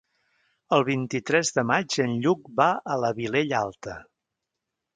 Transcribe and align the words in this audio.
El 0.77 0.85
vint-i-tres 0.87 1.51
de 1.59 1.65
maig 1.73 1.99
en 2.05 2.17
Lluc 2.25 2.49
va 2.61 2.69
a 2.95 2.99
la 3.05 3.13
Vilella 3.21 3.61
Alta. 3.61 3.95